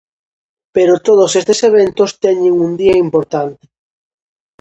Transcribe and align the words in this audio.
Pero 0.75 1.03
todos 1.07 1.31
estes 1.41 1.59
eventos 1.69 2.09
teñen 2.23 2.55
un 2.67 2.71
día 2.81 2.99
importante. 3.05 3.65